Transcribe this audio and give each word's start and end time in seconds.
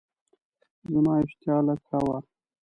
زما 0.91 1.13
اشتها 1.23 1.57
لږه 1.67 1.83
ښه 1.87 1.99
وه. 2.05 2.17